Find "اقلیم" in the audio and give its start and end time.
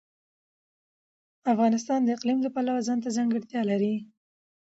2.15-2.39